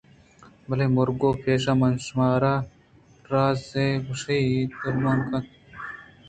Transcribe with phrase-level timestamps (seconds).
[0.67, 2.53] بلے مرگ ءَ پیش من شُمارا
[3.31, 4.29] رازئے ءِگوٛشگ
[4.61, 5.43] ءَ دلمانگاں